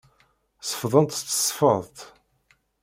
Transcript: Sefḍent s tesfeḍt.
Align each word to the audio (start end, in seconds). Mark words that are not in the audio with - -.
Sefḍent 0.69 1.15
s 1.17 1.19
tesfeḍt. 1.21 1.97